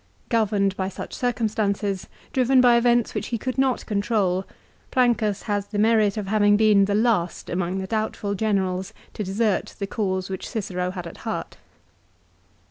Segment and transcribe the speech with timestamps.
[0.29, 4.45] Governed by such circumstances, driven by events which he could not control,
[4.89, 9.75] Plancus has the merit of having been the last among the doubtful generals to desert
[9.77, 11.57] the cause which Cicero had at heart.